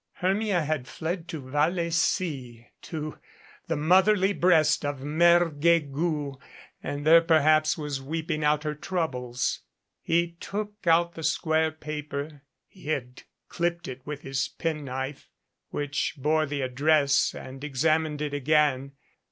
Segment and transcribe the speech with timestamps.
[0.13, 3.19] Hermia had fled to Vallecy to
[3.67, 6.39] the motherly breast of Mere Guegou,
[6.81, 9.59] and there perhaps was weeping out her troubles.
[10.01, 15.29] He took out the square of paper (he had clipped it with his penknife)
[15.69, 18.93] which bore the address and examined it again.